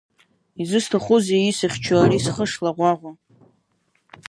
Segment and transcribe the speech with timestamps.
[0.61, 3.11] Изысҭахузеи исыхьчо ари схы шлаӷәаӷәа…